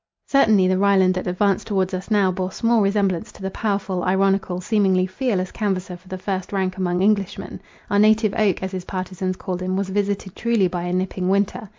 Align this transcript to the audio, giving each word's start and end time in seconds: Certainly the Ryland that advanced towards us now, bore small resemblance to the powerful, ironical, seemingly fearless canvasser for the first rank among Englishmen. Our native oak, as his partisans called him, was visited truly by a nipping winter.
Certainly 0.27 0.67
the 0.67 0.79
Ryland 0.79 1.13
that 1.13 1.27
advanced 1.27 1.67
towards 1.67 1.93
us 1.93 2.09
now, 2.09 2.31
bore 2.31 2.51
small 2.51 2.81
resemblance 2.81 3.31
to 3.33 3.41
the 3.43 3.51
powerful, 3.51 4.03
ironical, 4.03 4.59
seemingly 4.59 5.05
fearless 5.05 5.51
canvasser 5.51 5.95
for 5.95 6.07
the 6.07 6.17
first 6.17 6.51
rank 6.51 6.75
among 6.75 7.03
Englishmen. 7.03 7.61
Our 7.87 7.99
native 7.99 8.33
oak, 8.35 8.63
as 8.63 8.71
his 8.71 8.85
partisans 8.85 9.35
called 9.35 9.61
him, 9.61 9.77
was 9.77 9.89
visited 9.89 10.35
truly 10.35 10.67
by 10.67 10.85
a 10.85 10.91
nipping 10.93 11.29
winter. 11.29 11.69